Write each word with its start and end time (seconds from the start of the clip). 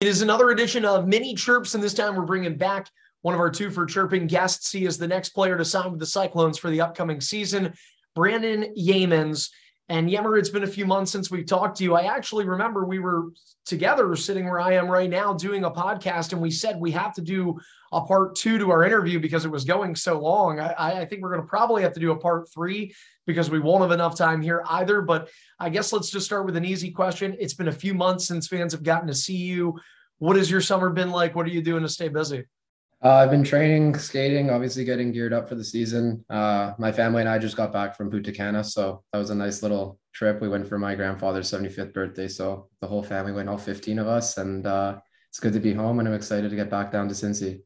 It 0.00 0.06
is 0.06 0.22
another 0.22 0.50
edition 0.50 0.84
of 0.84 1.08
Mini 1.08 1.34
Chirps, 1.34 1.74
and 1.74 1.82
this 1.82 1.92
time 1.92 2.14
we're 2.14 2.22
bringing 2.22 2.56
back 2.56 2.88
one 3.22 3.34
of 3.34 3.40
our 3.40 3.50
two 3.50 3.68
for 3.68 3.84
chirping 3.84 4.28
guests. 4.28 4.70
He 4.70 4.84
is 4.84 4.96
the 4.96 5.08
next 5.08 5.30
player 5.30 5.58
to 5.58 5.64
sign 5.64 5.90
with 5.90 5.98
the 5.98 6.06
Cyclones 6.06 6.56
for 6.56 6.70
the 6.70 6.80
upcoming 6.80 7.20
season, 7.20 7.74
Brandon 8.14 8.72
Yeamans. 8.78 9.50
And 9.90 10.10
Yemmer, 10.10 10.38
it's 10.38 10.50
been 10.50 10.64
a 10.64 10.66
few 10.66 10.84
months 10.84 11.10
since 11.10 11.30
we've 11.30 11.46
talked 11.46 11.78
to 11.78 11.84
you. 11.84 11.94
I 11.94 12.02
actually 12.02 12.44
remember 12.44 12.84
we 12.84 12.98
were 12.98 13.28
together 13.64 14.14
sitting 14.16 14.44
where 14.44 14.60
I 14.60 14.74
am 14.74 14.86
right 14.86 15.08
now 15.08 15.32
doing 15.32 15.64
a 15.64 15.70
podcast, 15.70 16.32
and 16.32 16.42
we 16.42 16.50
said 16.50 16.78
we 16.78 16.90
have 16.90 17.14
to 17.14 17.22
do 17.22 17.58
a 17.92 18.02
part 18.02 18.34
two 18.34 18.58
to 18.58 18.70
our 18.70 18.84
interview 18.84 19.18
because 19.18 19.46
it 19.46 19.50
was 19.50 19.64
going 19.64 19.96
so 19.96 20.20
long. 20.20 20.60
I, 20.60 21.00
I 21.00 21.04
think 21.06 21.22
we're 21.22 21.30
going 21.30 21.40
to 21.40 21.48
probably 21.48 21.82
have 21.82 21.94
to 21.94 22.00
do 22.00 22.10
a 22.10 22.16
part 22.16 22.52
three 22.52 22.94
because 23.26 23.48
we 23.48 23.60
won't 23.60 23.80
have 23.80 23.92
enough 23.92 24.14
time 24.14 24.42
here 24.42 24.62
either. 24.68 25.00
But 25.00 25.30
I 25.58 25.70
guess 25.70 25.90
let's 25.90 26.10
just 26.10 26.26
start 26.26 26.44
with 26.44 26.56
an 26.56 26.66
easy 26.66 26.90
question. 26.90 27.34
It's 27.40 27.54
been 27.54 27.68
a 27.68 27.72
few 27.72 27.94
months 27.94 28.26
since 28.26 28.46
fans 28.46 28.72
have 28.72 28.82
gotten 28.82 29.08
to 29.08 29.14
see 29.14 29.36
you. 29.36 29.78
What 30.18 30.36
has 30.36 30.50
your 30.50 30.60
summer 30.60 30.90
been 30.90 31.10
like? 31.10 31.34
What 31.34 31.46
are 31.46 31.50
you 31.50 31.62
doing 31.62 31.82
to 31.82 31.88
stay 31.88 32.08
busy? 32.08 32.44
Uh, 33.02 33.14
I've 33.14 33.30
been 33.30 33.44
training, 33.44 33.96
skating, 33.96 34.50
obviously 34.50 34.84
getting 34.84 35.12
geared 35.12 35.32
up 35.32 35.48
for 35.48 35.54
the 35.54 35.64
season. 35.64 36.24
Uh, 36.28 36.72
my 36.78 36.90
family 36.90 37.20
and 37.20 37.28
I 37.28 37.38
just 37.38 37.56
got 37.56 37.72
back 37.72 37.96
from 37.96 38.10
Punta 38.10 38.32
Cana, 38.32 38.64
so 38.64 39.04
that 39.12 39.18
was 39.18 39.30
a 39.30 39.34
nice 39.36 39.62
little 39.62 40.00
trip. 40.12 40.40
We 40.40 40.48
went 40.48 40.66
for 40.68 40.78
my 40.78 40.96
grandfather's 40.96 41.50
75th 41.50 41.94
birthday, 41.94 42.26
so 42.26 42.68
the 42.80 42.88
whole 42.88 43.02
family 43.02 43.32
went, 43.32 43.48
all 43.48 43.56
15 43.56 44.00
of 44.00 44.08
us, 44.08 44.36
and 44.36 44.66
uh, 44.66 44.98
it's 45.30 45.38
good 45.38 45.52
to 45.52 45.60
be 45.60 45.72
home, 45.72 46.00
and 46.00 46.08
I'm 46.08 46.14
excited 46.14 46.50
to 46.50 46.56
get 46.56 46.70
back 46.70 46.90
down 46.90 47.08
to 47.08 47.14
Cincy 47.14 47.60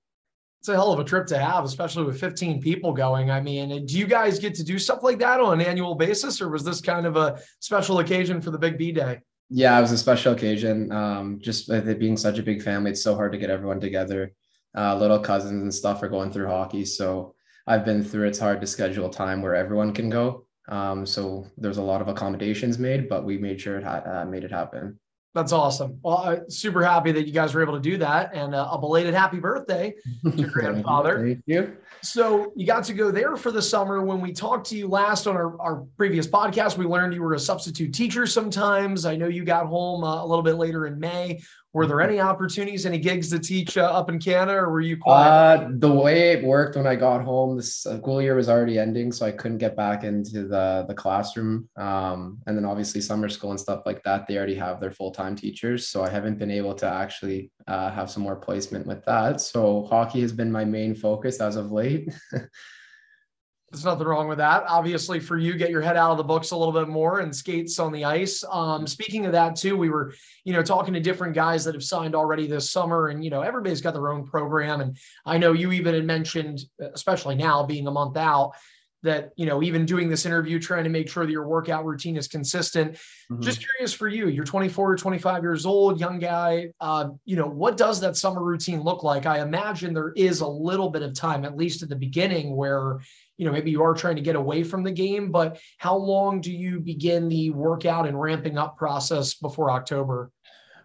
it's 0.62 0.68
a 0.68 0.74
hell 0.74 0.92
of 0.92 1.00
a 1.00 1.04
trip 1.04 1.26
to 1.26 1.36
have, 1.36 1.64
especially 1.64 2.04
with 2.04 2.20
15 2.20 2.62
people 2.62 2.92
going. 2.92 3.32
I 3.32 3.40
mean, 3.40 3.84
do 3.84 3.98
you 3.98 4.06
guys 4.06 4.38
get 4.38 4.54
to 4.54 4.62
do 4.62 4.78
stuff 4.78 5.02
like 5.02 5.18
that 5.18 5.40
on 5.40 5.60
an 5.60 5.66
annual 5.66 5.96
basis, 5.96 6.40
or 6.40 6.50
was 6.50 6.62
this 6.62 6.80
kind 6.80 7.04
of 7.04 7.16
a 7.16 7.40
special 7.58 7.98
occasion 7.98 8.40
for 8.40 8.52
the 8.52 8.58
Big 8.58 8.78
B 8.78 8.92
Day? 8.92 9.18
Yeah, 9.50 9.76
it 9.76 9.80
was 9.80 9.90
a 9.90 9.98
special 9.98 10.34
occasion. 10.34 10.92
Um, 10.92 11.40
just 11.42 11.68
with 11.68 11.88
it 11.88 11.98
being 11.98 12.16
such 12.16 12.38
a 12.38 12.44
big 12.44 12.62
family, 12.62 12.92
it's 12.92 13.02
so 13.02 13.16
hard 13.16 13.32
to 13.32 13.38
get 13.38 13.50
everyone 13.50 13.80
together. 13.80 14.34
Uh, 14.76 14.96
little 14.96 15.18
cousins 15.18 15.62
and 15.62 15.74
stuff 15.74 16.02
are 16.02 16.08
going 16.08 16.32
through 16.32 16.46
hockey, 16.46 16.84
so 16.84 17.34
I've 17.66 17.84
been 17.84 18.02
through. 18.02 18.28
It's 18.28 18.38
hard 18.38 18.60
to 18.60 18.66
schedule 18.66 19.10
time 19.10 19.42
where 19.42 19.54
everyone 19.54 19.92
can 19.92 20.08
go. 20.08 20.46
Um, 20.68 21.04
so 21.04 21.46
there's 21.58 21.78
a 21.78 21.82
lot 21.82 22.00
of 22.00 22.08
accommodations 22.08 22.78
made, 22.78 23.08
but 23.08 23.24
we 23.24 23.36
made 23.38 23.60
sure 23.60 23.78
it 23.78 23.84
ha- 23.84 24.02
uh, 24.04 24.24
made 24.24 24.44
it 24.44 24.50
happen. 24.50 24.98
That's 25.34 25.52
awesome. 25.52 25.98
Well, 26.02 26.18
I'm 26.18 26.50
super 26.50 26.84
happy 26.84 27.10
that 27.12 27.26
you 27.26 27.32
guys 27.32 27.54
were 27.54 27.62
able 27.62 27.72
to 27.74 27.80
do 27.80 27.96
that, 27.98 28.34
and 28.34 28.54
uh, 28.54 28.68
a 28.70 28.78
belated 28.78 29.14
happy 29.14 29.38
birthday 29.40 29.94
to 30.24 30.36
your 30.36 30.50
grandfather. 30.52 31.26
Thank 31.26 31.42
you. 31.46 31.76
So 32.02 32.52
you 32.54 32.66
got 32.66 32.84
to 32.84 32.92
go 32.92 33.10
there 33.10 33.36
for 33.36 33.50
the 33.50 33.62
summer. 33.62 34.02
When 34.02 34.20
we 34.20 34.32
talked 34.32 34.66
to 34.68 34.76
you 34.76 34.88
last 34.88 35.26
on 35.26 35.36
our, 35.36 35.58
our 35.60 35.86
previous 35.96 36.26
podcast, 36.26 36.76
we 36.76 36.84
learned 36.84 37.14
you 37.14 37.22
were 37.22 37.32
a 37.32 37.40
substitute 37.40 37.94
teacher 37.94 38.26
sometimes. 38.26 39.06
I 39.06 39.16
know 39.16 39.28
you 39.28 39.44
got 39.44 39.66
home 39.66 40.04
uh, 40.04 40.22
a 40.22 40.26
little 40.26 40.42
bit 40.42 40.56
later 40.56 40.86
in 40.86 40.98
May. 40.98 41.40
Were 41.74 41.86
there 41.86 42.02
any 42.02 42.20
opportunities, 42.20 42.84
any 42.84 42.98
gigs 42.98 43.30
to 43.30 43.38
teach 43.38 43.78
uh, 43.78 43.84
up 43.84 44.10
in 44.10 44.18
Canada, 44.18 44.58
or 44.58 44.70
were 44.70 44.82
you 44.82 44.98
quiet? 44.98 45.28
Uh, 45.30 45.68
the 45.70 45.90
way 45.90 46.32
it 46.32 46.44
worked 46.44 46.76
when 46.76 46.86
I 46.86 46.96
got 46.96 47.24
home, 47.24 47.56
the 47.56 47.62
school 47.62 48.20
year 48.20 48.34
was 48.34 48.50
already 48.50 48.78
ending, 48.78 49.10
so 49.10 49.24
I 49.24 49.30
couldn't 49.30 49.56
get 49.56 49.74
back 49.74 50.04
into 50.04 50.46
the 50.46 50.84
the 50.86 50.94
classroom. 50.94 51.68
Um, 51.76 52.40
and 52.46 52.56
then 52.56 52.66
obviously 52.66 53.00
summer 53.00 53.30
school 53.30 53.52
and 53.52 53.60
stuff 53.60 53.84
like 53.86 54.02
that, 54.02 54.26
they 54.26 54.36
already 54.36 54.56
have 54.56 54.80
their 54.80 54.90
full 54.90 55.12
time 55.12 55.34
teachers, 55.34 55.88
so 55.88 56.02
I 56.02 56.10
haven't 56.10 56.38
been 56.38 56.50
able 56.50 56.74
to 56.74 56.86
actually 56.86 57.50
uh, 57.66 57.90
have 57.90 58.10
some 58.10 58.22
more 58.22 58.36
placement 58.36 58.86
with 58.86 59.02
that. 59.06 59.40
So 59.40 59.84
hockey 59.84 60.20
has 60.20 60.32
been 60.32 60.52
my 60.52 60.66
main 60.66 60.94
focus 60.94 61.40
as 61.40 61.56
of 61.56 61.72
late. 61.72 62.12
There's 63.72 63.86
nothing 63.86 64.06
wrong 64.06 64.28
with 64.28 64.36
that. 64.36 64.64
Obviously, 64.68 65.18
for 65.18 65.38
you, 65.38 65.54
get 65.54 65.70
your 65.70 65.80
head 65.80 65.96
out 65.96 66.10
of 66.10 66.18
the 66.18 66.24
books 66.24 66.50
a 66.50 66.56
little 66.56 66.74
bit 66.74 66.88
more 66.88 67.20
and 67.20 67.34
skates 67.34 67.78
on 67.78 67.90
the 67.90 68.04
ice. 68.04 68.44
Um, 68.50 68.86
speaking 68.86 69.24
of 69.24 69.32
that, 69.32 69.56
too, 69.56 69.78
we 69.78 69.88
were, 69.88 70.12
you 70.44 70.52
know, 70.52 70.62
talking 70.62 70.92
to 70.92 71.00
different 71.00 71.34
guys 71.34 71.64
that 71.64 71.74
have 71.74 71.82
signed 71.82 72.14
already 72.14 72.46
this 72.46 72.70
summer, 72.70 73.08
and 73.08 73.24
you 73.24 73.30
know, 73.30 73.40
everybody's 73.40 73.80
got 73.80 73.94
their 73.94 74.10
own 74.10 74.26
program. 74.26 74.82
And 74.82 74.98
I 75.24 75.38
know 75.38 75.54
you 75.54 75.72
even 75.72 75.94
had 75.94 76.04
mentioned, 76.04 76.60
especially 76.80 77.34
now 77.34 77.62
being 77.62 77.86
a 77.86 77.90
month 77.90 78.18
out, 78.18 78.52
that 79.02 79.32
you 79.36 79.46
know, 79.46 79.62
even 79.62 79.84
doing 79.84 80.08
this 80.08 80.26
interview, 80.26 80.58
trying 80.58 80.84
to 80.84 80.90
make 80.90 81.08
sure 81.08 81.24
that 81.24 81.32
your 81.32 81.46
workout 81.46 81.84
routine 81.84 82.16
is 82.16 82.28
consistent. 82.28 82.92
Mm-hmm. 82.92 83.40
Just 83.40 83.66
curious 83.66 83.92
for 83.92 84.08
you, 84.08 84.28
you're 84.28 84.44
24 84.44 84.92
or 84.92 84.96
25 84.96 85.42
years 85.42 85.66
old, 85.66 85.98
young 85.98 86.18
guy. 86.18 86.68
Uh, 86.80 87.10
you 87.24 87.36
know, 87.36 87.46
what 87.46 87.76
does 87.76 88.00
that 88.00 88.16
summer 88.16 88.42
routine 88.42 88.82
look 88.82 89.02
like? 89.02 89.26
I 89.26 89.40
imagine 89.40 89.92
there 89.92 90.12
is 90.14 90.40
a 90.40 90.46
little 90.46 90.90
bit 90.90 91.02
of 91.02 91.14
time, 91.14 91.44
at 91.44 91.56
least 91.56 91.82
at 91.82 91.88
the 91.88 91.96
beginning, 91.96 92.54
where 92.54 93.00
you 93.42 93.48
know, 93.48 93.52
maybe 93.52 93.72
you 93.72 93.82
are 93.82 93.92
trying 93.92 94.14
to 94.14 94.22
get 94.22 94.36
away 94.36 94.62
from 94.62 94.84
the 94.84 94.92
game, 94.92 95.32
but 95.32 95.58
how 95.78 95.96
long 95.96 96.40
do 96.40 96.52
you 96.52 96.78
begin 96.78 97.28
the 97.28 97.50
workout 97.50 98.06
and 98.06 98.20
ramping 98.20 98.56
up 98.56 98.76
process 98.76 99.34
before 99.34 99.68
October? 99.68 100.30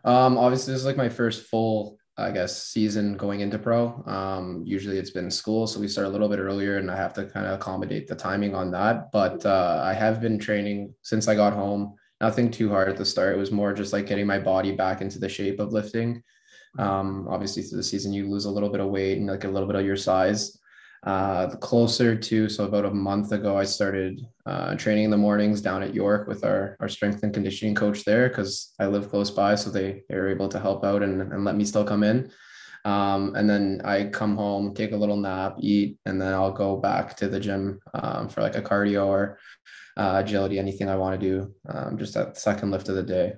Um, 0.04 0.40
obviously, 0.40 0.74
this 0.74 0.80
is 0.80 0.88
like 0.88 0.98
my 0.98 1.08
first 1.08 1.46
full, 1.46 2.00
I 2.18 2.32
guess, 2.32 2.64
season 2.64 3.16
going 3.16 3.42
into 3.42 3.60
pro. 3.60 4.04
Um, 4.08 4.64
usually 4.66 4.98
it's 4.98 5.12
been 5.12 5.30
school, 5.30 5.68
so 5.68 5.80
we 5.80 5.88
start 5.88 6.08
a 6.08 6.10
little 6.10 6.28
bit 6.28 6.40
earlier, 6.40 6.80
and 6.80 6.90
I 6.90 6.96
have 6.96 7.14
to 7.14 7.26
kind 7.26 7.46
of 7.46 7.60
accommodate 7.60 8.08
the 8.08 8.16
timing 8.16 8.56
on 8.56 8.72
that. 8.72 9.12
But 9.12 9.46
uh, 9.46 9.84
I 9.86 9.94
have 9.94 10.20
been 10.20 10.40
training 10.40 10.96
since 11.04 11.28
I 11.28 11.36
got 11.36 11.54
home. 11.54 11.94
Nothing 12.22 12.50
too 12.50 12.70
hard 12.70 12.90
at 12.90 12.98
the 12.98 13.06
start. 13.06 13.36
It 13.36 13.38
was 13.38 13.52
more 13.52 13.72
just 13.72 13.94
like 13.94 14.08
getting 14.08 14.26
my 14.26 14.40
body 14.40 14.72
back 14.72 15.02
into 15.02 15.20
the 15.20 15.30
shape 15.30 15.60
of 15.60 15.74
lifting. 15.74 16.24
Um, 16.80 17.28
obviously, 17.30 17.62
through 17.62 17.78
the 17.78 17.84
season, 17.84 18.14
you 18.14 18.28
lose 18.28 18.46
a 18.46 18.52
little 18.52 18.70
bit 18.70 18.82
of 18.82 18.90
weight 18.90 19.20
and 19.20 19.28
like 19.28 19.44
a 19.44 19.48
little 19.48 19.68
bit 19.68 19.76
of 19.76 19.86
your 19.86 19.96
size 19.96 20.58
uh, 21.04 21.48
closer 21.58 22.16
to 22.16 22.50
so 22.50 22.66
about 22.66 22.86
a 22.86 22.94
month 22.94 23.32
ago 23.32 23.58
i 23.58 23.64
started 23.64 24.26
uh, 24.46 24.76
training 24.76 25.06
in 25.06 25.12
the 25.12 25.18
mornings 25.18 25.62
down 25.62 25.84
at 25.84 25.94
york 25.94 26.28
with 26.28 26.44
our, 26.44 26.76
our 26.80 26.90
strength 26.90 27.22
and 27.24 27.34
conditioning 27.34 27.76
coach 27.76 28.04
there 28.04 28.30
because 28.30 28.74
i 28.80 28.86
live 28.88 29.10
close 29.10 29.30
by 29.30 29.54
so 29.54 29.70
they, 29.70 30.02
they 30.10 30.16
were 30.16 30.30
able 30.30 30.50
to 30.50 30.60
help 30.60 30.84
out 30.84 31.04
and, 31.04 31.22
and 31.22 31.46
let 31.46 31.56
me 31.56 31.64
still 31.64 31.84
come 31.84 32.04
in. 32.04 32.32
Um, 32.86 33.36
and 33.36 33.50
then 33.50 33.82
i 33.84 34.06
come 34.06 34.36
home 34.36 34.74
take 34.74 34.92
a 34.92 34.98
little 34.98 35.18
nap 35.18 35.58
eat 35.60 35.98
and 36.06 36.22
then 36.22 36.34
i'll 36.34 36.52
go 36.52 36.78
back 36.78 37.16
to 37.18 37.28
the 37.28 37.40
gym 37.40 37.80
um, 37.94 38.30
for 38.30 38.42
like 38.42 38.56
a 38.56 38.62
cardio 38.62 39.06
or 39.06 39.40
uh, 39.98 40.22
agility 40.24 40.58
anything 40.58 40.90
i 40.90 40.96
want 40.96 41.20
to 41.20 41.28
do 41.30 41.54
um, 41.70 41.98
just 41.98 42.14
that 42.14 42.38
second 42.38 42.72
lift 42.72 42.90
of 42.90 42.96
the 42.96 43.04
day. 43.04 43.34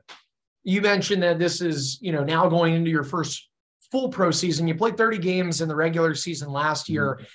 You 0.64 0.82
mentioned 0.82 1.24
that 1.24 1.40
this 1.40 1.62
is 1.62 1.98
you 2.02 2.12
know 2.12 2.24
now 2.24 2.48
going 2.48 2.76
into 2.76 2.92
your 2.92 3.04
first 3.04 3.50
full 3.92 4.10
pro 4.10 4.30
season. 4.30 4.68
You 4.68 4.76
played 4.76 4.98
30 4.98 5.18
games 5.18 5.62
in 5.62 5.68
the 5.68 5.76
regular 5.76 6.16
season 6.16 6.52
last 6.52 6.90
year. 6.90 7.16
mm-hmm 7.16 7.26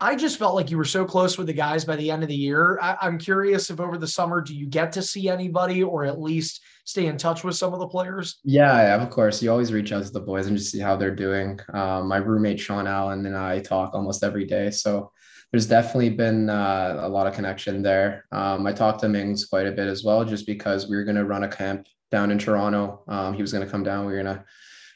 I, 0.00 0.16
just 0.16 0.38
felt 0.38 0.56
like 0.56 0.70
you 0.70 0.76
were 0.76 0.84
so 0.84 1.04
close 1.04 1.38
with 1.38 1.46
the 1.46 1.52
guys 1.52 1.84
by 1.84 1.94
the 1.94 2.10
end 2.10 2.24
of 2.24 2.28
the 2.28 2.34
year. 2.34 2.80
I, 2.82 2.96
I'm 3.00 3.16
curious 3.16 3.70
if 3.70 3.78
over 3.78 3.96
the 3.96 4.08
summer, 4.08 4.40
do 4.40 4.54
you 4.54 4.66
get 4.66 4.90
to 4.92 5.02
see 5.02 5.28
anybody 5.28 5.84
or 5.84 6.04
at 6.04 6.20
least 6.20 6.62
stay 6.84 7.06
in 7.06 7.16
touch 7.16 7.44
with 7.44 7.56
some 7.56 7.72
of 7.72 7.78
the 7.78 7.86
players? 7.86 8.38
Yeah, 8.42 9.00
of 9.00 9.08
course. 9.10 9.40
You 9.40 9.52
always 9.52 9.72
reach 9.72 9.92
out 9.92 10.04
to 10.04 10.10
the 10.10 10.20
boys 10.20 10.48
and 10.48 10.56
just 10.56 10.72
see 10.72 10.80
how 10.80 10.96
they're 10.96 11.14
doing. 11.14 11.60
Um, 11.72 12.08
my 12.08 12.16
roommate 12.16 12.58
Sean 12.58 12.88
Allen 12.88 13.24
and 13.26 13.36
I 13.36 13.60
talk 13.60 13.94
almost 13.94 14.24
every 14.24 14.46
day, 14.46 14.70
so 14.70 15.12
there's 15.52 15.66
definitely 15.66 16.10
been 16.10 16.50
uh, 16.50 16.98
a 17.00 17.08
lot 17.08 17.26
of 17.26 17.34
connection 17.34 17.82
there. 17.82 18.26
Um, 18.32 18.66
I 18.66 18.72
talked 18.72 19.00
to 19.00 19.08
Mings 19.08 19.46
quite 19.46 19.66
a 19.66 19.72
bit 19.72 19.86
as 19.86 20.02
well, 20.02 20.24
just 20.24 20.46
because 20.46 20.88
we 20.88 20.96
were 20.96 21.04
going 21.04 21.16
to 21.16 21.24
run 21.24 21.44
a 21.44 21.48
camp 21.48 21.86
down 22.10 22.30
in 22.30 22.38
Toronto. 22.38 23.04
Um, 23.08 23.34
he 23.34 23.42
was 23.42 23.52
going 23.52 23.64
to 23.64 23.70
come 23.70 23.82
down. 23.82 24.06
We 24.06 24.12
were 24.12 24.22
going 24.22 24.36
to 24.36 24.44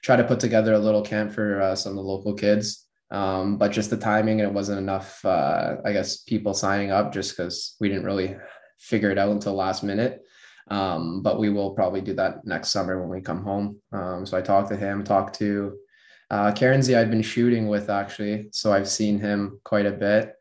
try 0.02 0.16
to 0.16 0.24
put 0.24 0.40
together 0.40 0.74
a 0.74 0.78
little 0.78 1.02
camp 1.02 1.32
for 1.32 1.60
uh, 1.62 1.76
some 1.76 1.90
of 1.90 1.96
the 1.96 2.02
local 2.02 2.34
kids. 2.34 2.81
Um, 3.12 3.58
but 3.58 3.72
just 3.72 3.90
the 3.90 3.96
timing 3.98 4.40
and 4.40 4.48
it 4.48 4.54
wasn't 4.54 4.78
enough, 4.78 5.22
uh, 5.24 5.76
I 5.84 5.92
guess, 5.92 6.22
people 6.22 6.54
signing 6.54 6.90
up 6.90 7.12
just 7.12 7.36
because 7.36 7.76
we 7.78 7.88
didn't 7.88 8.06
really 8.06 8.36
figure 8.78 9.10
it 9.10 9.18
out 9.18 9.30
until 9.30 9.54
last 9.54 9.84
minute. 9.84 10.22
Um, 10.68 11.22
but 11.22 11.38
we 11.38 11.50
will 11.50 11.72
probably 11.72 12.00
do 12.00 12.14
that 12.14 12.46
next 12.46 12.70
summer 12.70 12.98
when 12.98 13.10
we 13.10 13.20
come 13.20 13.44
home. 13.44 13.80
Um, 13.92 14.24
so 14.24 14.38
I 14.38 14.40
talked 14.40 14.70
to 14.70 14.76
him, 14.76 15.04
talked 15.04 15.38
to 15.38 15.76
uh, 16.30 16.54
z 16.54 16.94
i've 16.94 17.10
been 17.10 17.20
shooting 17.20 17.68
with 17.68 17.90
actually. 17.90 18.48
So 18.52 18.72
I've 18.72 18.88
seen 18.88 19.20
him 19.20 19.60
quite 19.64 19.84
a 19.84 19.92
bit. 19.92 20.34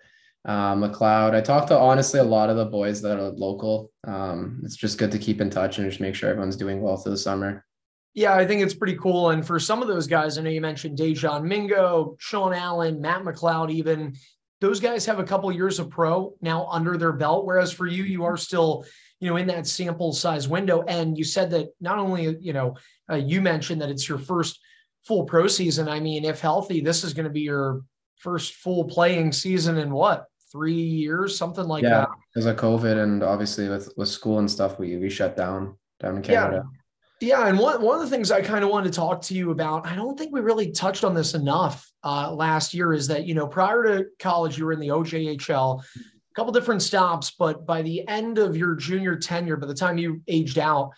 Uh, 0.45 0.73
McLeod, 0.75 1.35
I 1.35 1.41
talked 1.41 1.67
to 1.67 1.77
honestly 1.77 2.19
a 2.19 2.23
lot 2.23 2.49
of 2.49 2.55
the 2.55 2.65
boys 2.65 3.01
that 3.01 3.19
are 3.19 3.29
local. 3.29 3.91
Um, 4.07 4.61
it's 4.63 4.77
just 4.77 4.97
good 4.97 5.11
to 5.11 5.19
keep 5.19 5.41
in 5.41 5.49
touch 5.49 5.77
and 5.77 5.89
just 5.89 6.01
make 6.01 6.15
sure 6.15 6.29
everyone's 6.29 6.55
doing 6.55 6.81
well 6.81 6.97
through 6.97 7.11
the 7.11 7.17
summer. 7.17 7.65
Yeah, 8.13 8.35
I 8.35 8.45
think 8.45 8.61
it's 8.61 8.73
pretty 8.73 8.97
cool. 8.97 9.29
And 9.29 9.45
for 9.45 9.59
some 9.59 9.81
of 9.81 9.87
those 9.87 10.07
guys, 10.07 10.37
I 10.37 10.41
know 10.41 10.49
you 10.49 10.61
mentioned 10.61 10.97
Dajon 10.97 11.43
Mingo, 11.43 12.15
Sean 12.19 12.53
Allen, 12.53 12.99
Matt 12.99 13.23
McLeod, 13.23 13.71
even 13.71 14.15
those 14.59 14.79
guys 14.79 15.05
have 15.05 15.19
a 15.19 15.23
couple 15.23 15.51
years 15.51 15.79
of 15.79 15.89
pro 15.89 16.33
now 16.41 16.67
under 16.67 16.97
their 16.97 17.13
belt. 17.13 17.45
Whereas 17.45 17.71
for 17.71 17.87
you, 17.87 18.03
you 18.03 18.25
are 18.25 18.37
still, 18.37 18.85
you 19.19 19.29
know, 19.29 19.37
in 19.37 19.47
that 19.47 19.65
sample 19.65 20.13
size 20.13 20.47
window. 20.47 20.83
And 20.83 21.17
you 21.17 21.23
said 21.23 21.49
that 21.51 21.69
not 21.79 21.99
only, 21.99 22.37
you 22.39 22.53
know, 22.53 22.75
uh, 23.09 23.15
you 23.15 23.41
mentioned 23.41 23.81
that 23.81 23.89
it's 23.89 24.07
your 24.07 24.19
first 24.19 24.59
full 25.05 25.23
pro 25.23 25.47
season. 25.47 25.87
I 25.87 25.99
mean, 25.99 26.25
if 26.25 26.41
healthy, 26.41 26.81
this 26.81 27.03
is 27.03 27.13
going 27.13 27.23
to 27.23 27.31
be 27.31 27.41
your 27.41 27.81
first 28.17 28.55
full 28.55 28.83
playing 28.83 29.31
season 29.31 29.77
in 29.77 29.91
what 29.91 30.25
three 30.51 30.73
years, 30.73 31.37
something 31.37 31.65
like 31.65 31.83
yeah, 31.83 32.01
that. 32.01 32.09
Because 32.33 32.45
of 32.45 32.57
COVID 32.57 33.01
and 33.01 33.23
obviously 33.23 33.69
with 33.69 33.91
with 33.97 34.09
school 34.09 34.39
and 34.39 34.51
stuff, 34.51 34.77
we 34.77 34.97
we 34.97 35.09
shut 35.09 35.37
down 35.37 35.77
down 35.99 36.17
in 36.17 36.21
Canada. 36.21 36.63
Yeah. 36.65 36.80
Yeah, 37.21 37.47
and 37.47 37.59
one 37.59 37.81
one 37.83 37.95
of 37.95 38.01
the 38.01 38.09
things 38.09 38.31
I 38.31 38.41
kind 38.41 38.63
of 38.63 38.71
wanted 38.71 38.91
to 38.91 38.95
talk 38.95 39.21
to 39.23 39.35
you 39.35 39.51
about, 39.51 39.85
I 39.85 39.95
don't 39.95 40.17
think 40.17 40.33
we 40.33 40.41
really 40.41 40.71
touched 40.71 41.03
on 41.03 41.13
this 41.13 41.35
enough 41.35 41.89
uh, 42.03 42.33
last 42.33 42.73
year, 42.73 42.93
is 42.93 43.07
that 43.07 43.25
you 43.25 43.35
know 43.35 43.47
prior 43.47 43.83
to 43.83 44.05
college 44.17 44.57
you 44.57 44.65
were 44.65 44.73
in 44.73 44.79
the 44.79 44.87
OJHL, 44.87 45.83
a 45.83 46.35
couple 46.35 46.51
different 46.51 46.81
stops, 46.81 47.31
but 47.37 47.63
by 47.65 47.83
the 47.83 48.07
end 48.07 48.39
of 48.39 48.57
your 48.57 48.73
junior 48.73 49.15
tenure, 49.15 49.55
by 49.55 49.67
the 49.67 49.75
time 49.75 49.99
you 49.99 50.23
aged 50.27 50.57
out, 50.57 50.91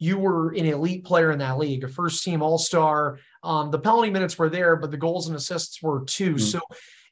you 0.00 0.18
were 0.18 0.50
an 0.50 0.64
elite 0.64 1.04
player 1.04 1.30
in 1.30 1.38
that 1.38 1.58
league, 1.58 1.84
a 1.84 1.88
first 1.88 2.24
team 2.24 2.42
all 2.42 2.58
star. 2.58 3.20
Um, 3.44 3.70
the 3.70 3.78
penalty 3.78 4.10
minutes 4.10 4.36
were 4.36 4.48
there, 4.48 4.74
but 4.74 4.90
the 4.90 4.96
goals 4.96 5.28
and 5.28 5.36
assists 5.36 5.80
were 5.80 6.04
too. 6.04 6.34
Mm-hmm. 6.34 6.38
So, 6.38 6.60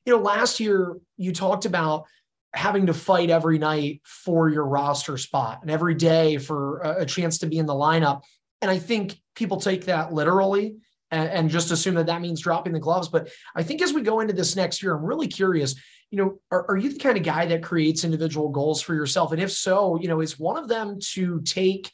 you 0.05 0.13
know, 0.13 0.21
last 0.21 0.59
year 0.59 0.97
you 1.17 1.33
talked 1.33 1.67
about 1.67 2.07
having 2.55 2.87
to 2.87 2.95
fight 2.95 3.29
every 3.29 3.59
night 3.59 4.01
for 4.05 4.49
your 4.49 4.67
roster 4.67 5.19
spot 5.19 5.59
and 5.63 5.71
every 5.71 5.95
day 5.95 6.39
for 6.39 6.79
a, 6.79 7.03
a 7.03 7.07
chance 7.07 7.39
to 7.39 7.47
be 7.47 7.59
in 7.59 7.67
the 7.67 7.75
lineup. 7.75 8.23
And 8.63 8.71
I 8.71 8.79
think 8.79 9.17
people 9.35 9.61
take 9.61 9.85
that 9.87 10.13
literally 10.13 10.77
and, 11.11 11.29
and, 11.29 11.51
just 11.51 11.71
assume 11.71 11.95
that 11.97 12.07
that 12.07 12.21
means 12.21 12.41
dropping 12.41 12.73
the 12.73 12.81
gloves. 12.81 13.09
But 13.09 13.29
I 13.55 13.63
think 13.63 13.83
as 13.83 13.93
we 13.93 14.03
go 14.03 14.21
into 14.21 14.33
this 14.33 14.57
next 14.57 14.83
year, 14.83 14.97
I'm 14.97 15.05
really 15.05 15.29
curious. 15.29 15.75
You 16.11 16.19
know, 16.19 16.41
are, 16.51 16.67
are 16.71 16.77
you 16.77 16.93
the 16.93 16.99
kind 16.99 17.17
of 17.17 17.23
guy 17.23 17.47
that 17.47 17.63
creates 17.63 18.05
individual 18.05 18.49
goals 18.49 18.81
for 18.81 18.95
yourself? 18.95 19.33
And 19.33 19.41
if 19.41 19.53
so, 19.53 20.01
you 20.01 20.09
know, 20.09 20.21
is 20.21 20.39
one 20.39 20.57
of 20.57 20.69
them 20.69 20.99
to 21.13 21.41
take 21.43 21.91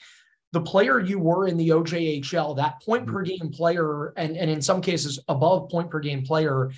the 0.52 0.60
player 0.60 1.00
you 1.00 1.18
were 1.18 1.46
in 1.46 1.56
the 1.56 1.70
OJHL, 1.70 2.56
that 2.56 2.82
point 2.82 3.06
per 3.06 3.24
mm-hmm. 3.24 3.44
game 3.44 3.50
player, 3.50 4.12
and, 4.16 4.36
and 4.36 4.50
in 4.50 4.62
some 4.62 4.80
cases 4.80 5.18
above 5.28 5.68
point 5.70 5.90
per 5.90 5.98
game 5.98 6.24
player, 6.24 6.70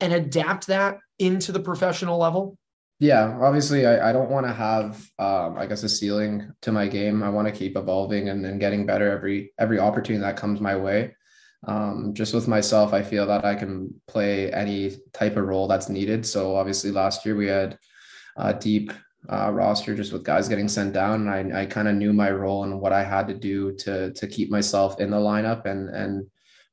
and 0.00 0.12
adapt 0.12 0.66
that 0.66 0.98
into 1.18 1.52
the 1.52 1.60
professional 1.60 2.18
level? 2.18 2.56
Yeah, 3.00 3.38
obviously, 3.40 3.86
I, 3.86 4.10
I 4.10 4.12
don't 4.12 4.28
want 4.30 4.46
to 4.46 4.52
have, 4.52 4.96
um, 5.18 5.56
I 5.56 5.64
guess, 5.64 5.82
a 5.84 5.88
ceiling 5.88 6.52
to 6.60 6.70
my 6.70 6.86
game. 6.86 7.22
I 7.22 7.30
want 7.30 7.48
to 7.48 7.52
keep 7.52 7.74
evolving 7.74 8.28
and, 8.28 8.44
and 8.44 8.60
getting 8.60 8.84
better 8.84 9.10
every 9.10 9.54
every 9.58 9.78
opportunity 9.78 10.20
that 10.22 10.36
comes 10.36 10.60
my 10.60 10.76
way. 10.76 11.16
Um, 11.66 12.12
just 12.12 12.34
with 12.34 12.46
myself, 12.46 12.92
I 12.92 13.02
feel 13.02 13.26
that 13.26 13.42
I 13.42 13.54
can 13.54 13.94
play 14.06 14.52
any 14.52 14.98
type 15.14 15.38
of 15.38 15.46
role 15.46 15.66
that's 15.66 15.88
needed. 15.88 16.26
So 16.26 16.56
obviously, 16.56 16.90
last 16.90 17.24
year 17.24 17.36
we 17.36 17.46
had 17.46 17.78
a 18.36 18.52
deep 18.52 18.92
uh, 19.30 19.50
roster 19.50 19.94
just 19.94 20.12
with 20.12 20.22
guys 20.22 20.46
getting 20.46 20.68
sent 20.68 20.92
down, 20.92 21.26
and 21.26 21.54
I, 21.54 21.62
I 21.62 21.66
kind 21.66 21.88
of 21.88 21.94
knew 21.94 22.12
my 22.12 22.30
role 22.30 22.64
and 22.64 22.82
what 22.82 22.92
I 22.92 23.02
had 23.02 23.28
to 23.28 23.34
do 23.34 23.72
to 23.76 24.12
to 24.12 24.26
keep 24.26 24.50
myself 24.50 25.00
in 25.00 25.10
the 25.10 25.16
lineup 25.16 25.64
and 25.64 25.88
and 25.88 26.26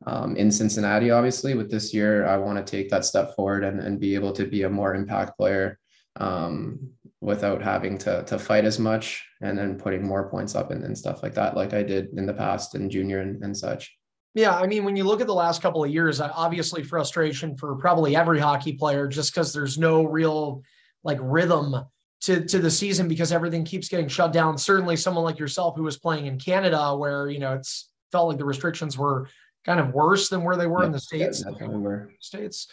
um, 0.06 0.36
in 0.36 0.52
Cincinnati. 0.52 1.10
Obviously, 1.10 1.54
with 1.54 1.72
this 1.72 1.94
year, 1.94 2.26
I 2.28 2.36
want 2.36 2.58
to 2.58 2.70
take 2.70 2.90
that 2.90 3.06
step 3.06 3.34
forward 3.34 3.64
and 3.64 3.80
and 3.80 3.98
be 3.98 4.14
able 4.16 4.34
to 4.34 4.46
be 4.46 4.64
a 4.64 4.70
more 4.70 4.94
impact 4.94 5.38
player 5.38 5.80
um, 6.18 6.92
without 7.22 7.62
having 7.62 7.98
to 8.00 8.24
to 8.24 8.38
fight 8.38 8.66
as 8.66 8.80
much 8.80 9.26
and 9.42 9.58
then 9.58 9.78
putting 9.78 10.06
more 10.06 10.30
points 10.30 10.56
up 10.56 10.72
and, 10.72 10.84
and 10.84 10.98
stuff 10.98 11.24
like 11.24 11.34
that, 11.36 11.56
like 11.56 11.74
I 11.74 11.84
did 11.84 12.10
in 12.18 12.26
the 12.26 12.34
past 12.34 12.76
in 12.76 12.90
junior 12.90 13.22
and, 13.22 13.44
and 13.44 13.56
such. 13.56 13.96
Yeah, 14.34 14.56
I 14.56 14.68
mean, 14.68 14.84
when 14.84 14.96
you 14.96 15.04
look 15.04 15.20
at 15.20 15.26
the 15.26 15.34
last 15.34 15.64
couple 15.64 15.84
of 15.84 15.90
years, 15.90 16.22
obviously 16.22 16.84
frustration 16.84 17.58
for 17.58 17.76
probably 17.76 18.16
every 18.16 18.40
hockey 18.40 18.74
player, 18.74 19.08
just 19.08 19.34
because 19.34 19.52
there's 19.52 19.80
no 19.80 20.04
real 20.04 20.62
like 21.04 21.18
rhythm 21.22 21.76
to 22.22 22.46
to 22.46 22.60
the 22.60 22.70
season 22.70 23.08
because 23.08 23.32
everything 23.32 23.64
keeps 23.64 23.90
getting 23.90 24.08
shut 24.08 24.32
down. 24.32 24.58
Certainly, 24.58 24.98
someone 24.98 25.24
like 25.24 25.40
yourself 25.40 25.76
who 25.76 25.84
was 25.84 25.98
playing 25.98 26.28
in 26.28 26.38
Canada, 26.38 26.96
where 26.96 27.30
you 27.30 27.40
know 27.40 27.54
it's 27.54 27.90
felt 28.12 28.30
like 28.30 28.38
the 28.38 28.46
restrictions 28.46 28.98
were 28.98 29.28
kind 29.66 29.80
of 29.80 29.92
worse 29.94 30.30
than 30.30 30.44
where 30.44 30.56
they 30.56 30.68
were 30.68 30.82
yeah, 30.82 30.86
in 30.86 30.92
the 30.92 31.00
states. 31.00 31.44
Yeah, 31.60 32.04
states. 32.20 32.68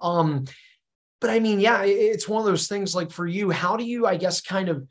Um, 0.00 0.46
but 1.20 1.30
I 1.30 1.38
mean, 1.38 1.60
yeah, 1.60 1.82
it's 1.82 2.28
one 2.28 2.40
of 2.40 2.46
those 2.46 2.66
things 2.66 2.94
like 2.94 3.10
for 3.10 3.26
you, 3.26 3.50
how 3.50 3.76
do 3.76 3.84
you, 3.84 4.06
I 4.06 4.16
guess, 4.16 4.40
kind 4.40 4.68
of 4.68 4.86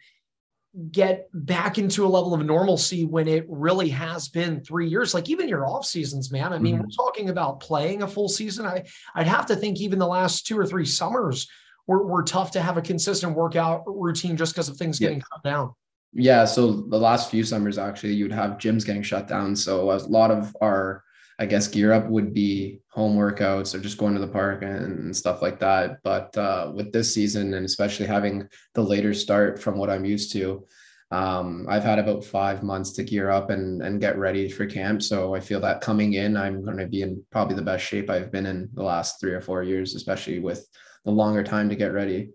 get 0.91 1.27
back 1.33 1.79
into 1.79 2.05
a 2.05 2.07
level 2.07 2.35
of 2.35 2.45
normalcy 2.45 3.03
when 3.03 3.27
it 3.27 3.45
really 3.49 3.89
has 3.89 4.29
been 4.29 4.63
three 4.63 4.87
years? 4.87 5.13
Like 5.15 5.27
even 5.29 5.49
your 5.49 5.67
off 5.67 5.85
seasons, 5.85 6.31
man. 6.31 6.53
I 6.53 6.59
mean, 6.59 6.75
mm-hmm. 6.75 6.83
we're 6.83 6.89
talking 6.89 7.29
about 7.29 7.59
playing 7.59 8.03
a 8.03 8.07
full 8.07 8.29
season. 8.29 8.67
I, 8.67 8.85
I'd 9.15 9.27
have 9.27 9.47
to 9.47 9.55
think 9.55 9.79
even 9.79 9.97
the 9.97 10.07
last 10.07 10.45
two 10.45 10.57
or 10.57 10.65
three 10.67 10.85
summers 10.85 11.49
were, 11.87 12.05
were 12.05 12.23
tough 12.23 12.51
to 12.51 12.61
have 12.61 12.77
a 12.77 12.81
consistent 12.81 13.35
workout 13.35 13.83
routine 13.87 14.37
just 14.37 14.53
because 14.53 14.69
of 14.69 14.77
things 14.77 14.99
getting 14.99 15.21
cut 15.21 15.43
down. 15.43 15.73
Yeah. 16.13 16.45
So 16.45 16.71
the 16.71 16.99
last 16.99 17.31
few 17.31 17.43
summers, 17.43 17.79
actually, 17.79 18.13
you'd 18.13 18.31
have 18.31 18.59
gyms 18.59 18.85
getting 18.85 19.03
shut 19.03 19.27
down. 19.27 19.55
So 19.55 19.91
a 19.91 19.97
lot 20.07 20.29
of 20.29 20.55
our 20.61 21.03
I 21.39 21.45
guess 21.45 21.69
gear 21.69 21.93
up 21.93 22.07
would 22.07 22.33
be 22.33 22.81
home 22.89 23.15
workouts 23.17 23.73
or 23.73 23.79
just 23.79 23.97
going 23.97 24.13
to 24.13 24.19
the 24.19 24.27
park 24.27 24.61
and 24.61 25.15
stuff 25.15 25.41
like 25.41 25.57
that. 25.59 25.99
But 26.03 26.37
uh, 26.37 26.73
with 26.75 26.91
this 26.91 27.13
season 27.13 27.53
and 27.53 27.65
especially 27.65 28.07
having 28.07 28.47
the 28.73 28.83
later 28.83 29.13
start 29.13 29.61
from 29.61 29.77
what 29.77 29.89
I'm 29.89 30.03
used 30.03 30.33
to, 30.33 30.67
um, 31.11 31.65
I've 31.69 31.83
had 31.83 31.97
about 31.97 32.25
five 32.25 32.61
months 32.61 32.91
to 32.93 33.03
gear 33.03 33.31
up 33.31 33.49
and 33.49 33.81
and 33.81 34.01
get 34.01 34.17
ready 34.17 34.49
for 34.49 34.65
camp. 34.65 35.01
So 35.01 35.33
I 35.33 35.39
feel 35.39 35.61
that 35.61 35.81
coming 35.81 36.13
in, 36.13 36.35
I'm 36.35 36.63
going 36.63 36.77
to 36.77 36.87
be 36.87 37.01
in 37.01 37.23
probably 37.31 37.55
the 37.55 37.61
best 37.61 37.85
shape 37.85 38.09
I've 38.09 38.31
been 38.31 38.45
in 38.45 38.69
the 38.73 38.83
last 38.83 39.19
three 39.19 39.31
or 39.31 39.41
four 39.41 39.63
years, 39.63 39.95
especially 39.95 40.39
with 40.39 40.67
the 41.05 41.11
longer 41.11 41.41
time 41.41 41.69
to 41.69 41.75
get 41.75 41.93
ready. 41.93 42.31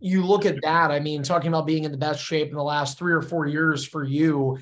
You 0.00 0.24
look 0.24 0.46
at 0.46 0.62
that. 0.62 0.90
I 0.90 1.00
mean, 1.00 1.22
talking 1.22 1.48
about 1.48 1.66
being 1.66 1.84
in 1.84 1.92
the 1.92 1.98
best 1.98 2.20
shape 2.20 2.48
in 2.48 2.56
the 2.56 2.62
last 2.62 2.98
three 2.98 3.12
or 3.12 3.22
four 3.22 3.46
years 3.46 3.84
for 3.84 4.04
you. 4.04 4.58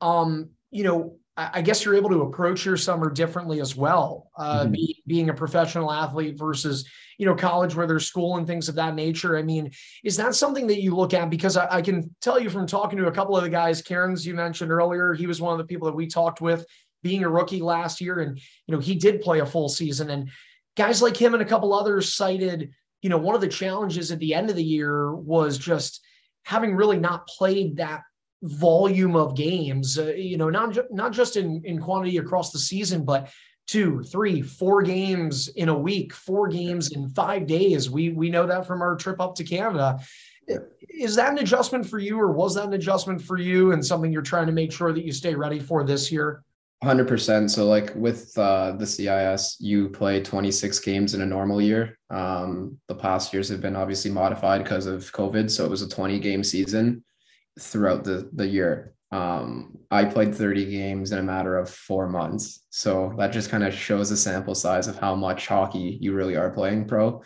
Um, 0.00 0.50
you 0.70 0.84
know, 0.84 1.18
I 1.36 1.60
guess 1.60 1.84
you're 1.84 1.94
able 1.94 2.08
to 2.10 2.22
approach 2.22 2.64
your 2.64 2.78
summer 2.78 3.10
differently 3.10 3.60
as 3.60 3.76
well. 3.76 4.30
Uh, 4.38 4.62
mm-hmm. 4.62 4.72
be, 4.72 5.02
being 5.06 5.28
a 5.28 5.34
professional 5.34 5.92
athlete 5.92 6.38
versus 6.38 6.88
you 7.18 7.26
know 7.26 7.34
college 7.34 7.74
where 7.74 7.86
there's 7.86 8.06
school 8.06 8.38
and 8.38 8.46
things 8.46 8.68
of 8.68 8.74
that 8.76 8.94
nature. 8.94 9.36
I 9.36 9.42
mean, 9.42 9.70
is 10.02 10.16
that 10.16 10.34
something 10.34 10.66
that 10.68 10.80
you 10.80 10.94
look 10.96 11.12
at? 11.12 11.28
Because 11.28 11.58
I, 11.58 11.76
I, 11.76 11.82
can 11.82 12.14
tell 12.22 12.40
you 12.40 12.48
from 12.48 12.66
talking 12.66 12.98
to 12.98 13.08
a 13.08 13.12
couple 13.12 13.36
of 13.36 13.42
the 13.42 13.50
guys, 13.50 13.82
Karen's 13.82 14.26
you 14.26 14.34
mentioned 14.34 14.72
earlier, 14.72 15.12
he 15.12 15.26
was 15.26 15.40
one 15.40 15.52
of 15.52 15.58
the 15.58 15.66
people 15.66 15.86
that 15.86 15.94
we 15.94 16.06
talked 16.06 16.40
with, 16.40 16.64
being 17.02 17.22
a 17.22 17.28
rookie 17.28 17.60
last 17.60 18.00
year, 18.00 18.20
and 18.20 18.38
you 18.66 18.74
know 18.74 18.80
he 18.80 18.94
did 18.94 19.20
play 19.20 19.40
a 19.40 19.46
full 19.46 19.68
season. 19.68 20.08
And 20.08 20.30
guys 20.74 21.02
like 21.02 21.16
him 21.16 21.34
and 21.34 21.42
a 21.42 21.46
couple 21.46 21.74
others 21.74 22.14
cited, 22.14 22.70
you 23.02 23.10
know, 23.10 23.18
one 23.18 23.34
of 23.34 23.42
the 23.42 23.48
challenges 23.48 24.10
at 24.10 24.20
the 24.20 24.32
end 24.32 24.48
of 24.48 24.56
the 24.56 24.64
year 24.64 25.14
was 25.14 25.58
just 25.58 26.00
having 26.44 26.74
really 26.74 26.98
not 26.98 27.26
played 27.26 27.76
that 27.76 28.02
volume 28.42 29.16
of 29.16 29.34
games, 29.34 29.98
uh, 29.98 30.12
you 30.16 30.36
know, 30.36 30.50
not, 30.50 30.72
ju- 30.72 30.86
not 30.90 31.12
just 31.12 31.36
in, 31.36 31.62
in 31.64 31.80
quantity 31.80 32.18
across 32.18 32.52
the 32.52 32.58
season, 32.58 33.04
but 33.04 33.30
two, 33.66 34.02
three, 34.04 34.42
four 34.42 34.82
games 34.82 35.48
in 35.48 35.68
a 35.68 35.78
week, 35.78 36.12
four 36.12 36.48
games 36.48 36.92
in 36.92 37.08
five 37.08 37.46
days. 37.46 37.90
We, 37.90 38.10
we 38.10 38.30
know 38.30 38.46
that 38.46 38.66
from 38.66 38.82
our 38.82 38.96
trip 38.96 39.20
up 39.20 39.34
to 39.36 39.44
Canada. 39.44 39.98
Is 40.88 41.16
that 41.16 41.32
an 41.32 41.38
adjustment 41.38 41.86
for 41.86 41.98
you 41.98 42.20
or 42.20 42.30
was 42.30 42.54
that 42.54 42.66
an 42.66 42.74
adjustment 42.74 43.20
for 43.20 43.38
you 43.38 43.72
and 43.72 43.84
something 43.84 44.12
you're 44.12 44.22
trying 44.22 44.46
to 44.46 44.52
make 44.52 44.70
sure 44.70 44.92
that 44.92 45.04
you 45.04 45.12
stay 45.12 45.34
ready 45.34 45.58
for 45.58 45.82
this 45.82 46.12
year? 46.12 46.44
100%. 46.84 47.50
So 47.50 47.66
like 47.66 47.92
with 47.96 48.36
uh, 48.38 48.72
the 48.72 48.86
CIS, 48.86 49.56
you 49.58 49.88
play 49.88 50.22
26 50.22 50.78
games 50.80 51.14
in 51.14 51.22
a 51.22 51.26
normal 51.26 51.60
year. 51.60 51.98
Um, 52.10 52.78
the 52.86 52.94
past 52.94 53.32
years 53.32 53.48
have 53.48 53.60
been 53.60 53.74
obviously 53.74 54.10
modified 54.10 54.62
because 54.62 54.86
of 54.86 55.10
COVID. 55.12 55.50
So 55.50 55.64
it 55.64 55.70
was 55.70 55.82
a 55.82 55.88
20 55.88 56.20
game 56.20 56.44
season 56.44 57.02
throughout 57.58 58.04
the 58.04 58.28
the 58.32 58.46
year. 58.46 58.94
Um, 59.12 59.78
I 59.90 60.04
played 60.04 60.34
30 60.34 60.68
games 60.70 61.12
in 61.12 61.18
a 61.18 61.22
matter 61.22 61.56
of 61.56 61.70
four 61.70 62.08
months. 62.08 62.64
So 62.70 63.14
that 63.18 63.32
just 63.32 63.50
kind 63.50 63.62
of 63.62 63.72
shows 63.72 64.10
the 64.10 64.16
sample 64.16 64.54
size 64.54 64.88
of 64.88 64.98
how 64.98 65.14
much 65.14 65.46
hockey 65.46 65.98
you 66.00 66.12
really 66.12 66.36
are 66.36 66.50
playing 66.50 66.86
pro. 66.86 67.22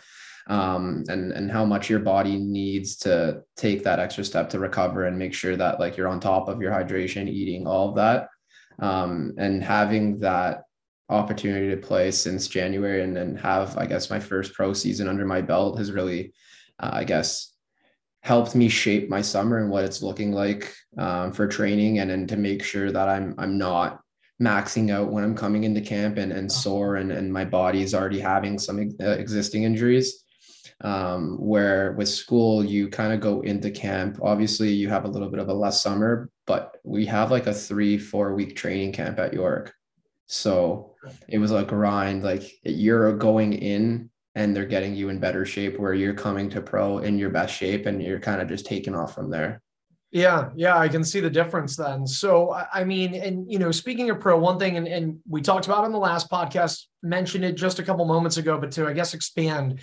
Um, 0.47 1.03
and 1.07 1.31
and 1.31 1.51
how 1.51 1.65
much 1.65 1.89
your 1.89 1.99
body 1.99 2.37
needs 2.37 2.97
to 2.97 3.43
take 3.55 3.83
that 3.83 3.99
extra 3.99 4.23
step 4.23 4.49
to 4.49 4.59
recover 4.59 5.05
and 5.05 5.17
make 5.17 5.33
sure 5.33 5.55
that 5.55 5.79
like 5.79 5.97
you're 5.97 6.07
on 6.07 6.19
top 6.19 6.49
of 6.49 6.61
your 6.61 6.71
hydration, 6.71 7.29
eating, 7.29 7.67
all 7.67 7.89
of 7.89 7.95
that. 7.95 8.29
Um, 8.79 9.33
and 9.37 9.63
having 9.63 10.19
that 10.19 10.63
opportunity 11.09 11.69
to 11.69 11.77
play 11.77 12.09
since 12.09 12.47
January 12.47 13.03
and 13.03 13.15
then 13.15 13.35
have, 13.35 13.77
I 13.77 13.85
guess, 13.85 14.09
my 14.09 14.19
first 14.19 14.53
pro 14.53 14.73
season 14.73 15.07
under 15.07 15.25
my 15.25 15.41
belt 15.41 15.77
has 15.77 15.91
really, 15.91 16.33
uh, 16.79 16.89
I 16.93 17.03
guess, 17.03 17.50
helped 18.21 18.55
me 18.55 18.69
shape 18.69 19.09
my 19.09 19.21
summer 19.21 19.57
and 19.57 19.69
what 19.69 19.83
it's 19.83 20.01
looking 20.01 20.31
like 20.31 20.73
um, 20.97 21.31
for 21.31 21.47
training 21.47 21.99
and 21.99 22.09
then 22.09 22.27
to 22.27 22.37
make 22.37 22.63
sure 22.63 22.91
that 22.91 23.09
I'm 23.09 23.35
I'm 23.37 23.57
not 23.57 24.01
maxing 24.41 24.91
out 24.91 25.11
when 25.11 25.23
I'm 25.23 25.35
coming 25.35 25.63
into 25.63 25.81
camp 25.81 26.17
and, 26.17 26.31
and 26.31 26.51
sore 26.51 26.95
and, 26.95 27.11
and 27.11 27.31
my 27.31 27.45
body's 27.45 27.93
already 27.93 28.19
having 28.19 28.57
some 28.57 28.91
uh, 28.99 29.09
existing 29.09 29.63
injuries. 29.63 30.23
Um, 30.83 31.37
where 31.37 31.91
with 31.91 32.09
school, 32.09 32.65
you 32.65 32.89
kind 32.89 33.13
of 33.13 33.19
go 33.19 33.41
into 33.41 33.69
camp. 33.69 34.17
Obviously, 34.19 34.71
you 34.71 34.89
have 34.89 35.05
a 35.05 35.07
little 35.07 35.29
bit 35.29 35.39
of 35.39 35.47
a 35.47 35.53
less 35.53 35.83
summer, 35.83 36.31
but 36.47 36.77
we 36.83 37.05
have 37.05 37.29
like 37.29 37.45
a 37.45 37.53
three, 37.53 37.99
four 37.99 38.33
week 38.33 38.55
training 38.55 38.91
camp 38.91 39.19
at 39.19 39.31
York. 39.31 39.75
So 40.25 40.95
it 41.27 41.37
was 41.39 41.51
a 41.51 41.63
grind. 41.63 42.23
Like 42.23 42.51
you're 42.63 43.15
going 43.17 43.53
in 43.53 44.09
and 44.35 44.55
they're 44.55 44.65
getting 44.65 44.95
you 44.95 45.09
in 45.09 45.19
better 45.19 45.45
shape 45.45 45.77
where 45.77 45.93
you're 45.93 46.13
coming 46.13 46.49
to 46.49 46.61
pro 46.61 46.99
in 46.99 47.17
your 47.17 47.29
best 47.29 47.53
shape 47.53 47.85
and 47.85 48.01
you're 48.01 48.19
kind 48.19 48.41
of 48.41 48.47
just 48.47 48.65
taking 48.65 48.95
off 48.95 49.13
from 49.13 49.29
there. 49.29 49.61
Yeah, 50.11 50.49
yeah, 50.55 50.77
I 50.77 50.89
can 50.89 51.05
see 51.05 51.21
the 51.21 51.29
difference 51.29 51.77
then. 51.77 52.05
So, 52.05 52.53
I 52.73 52.83
mean, 52.83 53.13
and 53.15 53.49
you 53.49 53.59
know, 53.59 53.71
speaking 53.71 54.09
of 54.09 54.19
pro, 54.19 54.37
one 54.37 54.59
thing, 54.59 54.75
and, 54.75 54.87
and 54.87 55.19
we 55.27 55.41
talked 55.41 55.67
about 55.67 55.85
on 55.85 55.93
the 55.93 55.97
last 55.97 56.29
podcast, 56.29 56.83
mentioned 57.01 57.45
it 57.45 57.53
just 57.53 57.79
a 57.79 57.83
couple 57.83 58.03
moments 58.05 58.35
ago, 58.35 58.57
but 58.57 58.71
to 58.71 58.87
I 58.87 58.93
guess 58.93 59.13
expand 59.13 59.79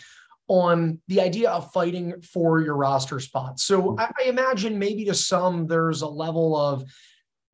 on 0.47 1.01
the 1.09 1.21
idea 1.21 1.51
of 1.51 1.73
fighting 1.73 2.21
for 2.21 2.61
your 2.61 2.77
roster 2.77 3.21
spot. 3.21 3.59
So. 3.59 3.97
I, 3.99 4.11
I 4.21 4.29
imagine 4.29 4.79
maybe 4.79 5.05
to 5.07 5.15
some 5.15 5.67
there's 5.67 6.03
a 6.03 6.09
level 6.09 6.57
of 6.57 6.85